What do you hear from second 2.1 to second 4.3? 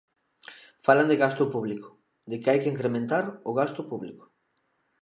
de que hai que incrementar o gasto público.